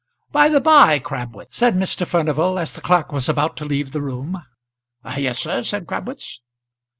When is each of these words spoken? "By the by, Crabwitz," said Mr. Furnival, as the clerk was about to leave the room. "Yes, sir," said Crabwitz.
"By 0.31 0.49
the 0.49 0.59
by, 0.59 0.97
Crabwitz," 0.97 1.55
said 1.57 1.75
Mr. 1.75 2.07
Furnival, 2.07 2.57
as 2.57 2.71
the 2.73 2.81
clerk 2.81 3.11
was 3.11 3.29
about 3.29 3.55
to 3.57 3.65
leave 3.65 3.91
the 3.91 4.01
room. 4.01 4.41
"Yes, 5.15 5.37
sir," 5.37 5.61
said 5.61 5.85
Crabwitz. 5.85 6.39